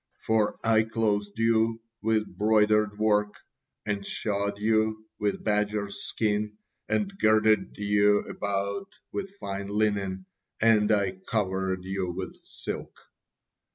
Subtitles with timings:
[0.25, 3.35] For 'I clothed you with broidered work,
[3.85, 6.53] and shod you with badgers' skins,
[6.89, 10.25] and girded you about with fine linen,
[10.59, 12.99] and I covered you with silk.